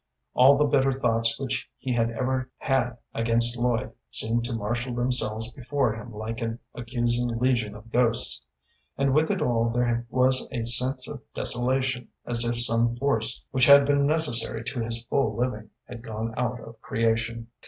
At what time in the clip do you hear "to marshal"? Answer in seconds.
4.45-4.95